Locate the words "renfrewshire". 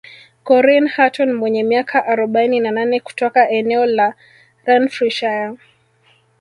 4.65-5.57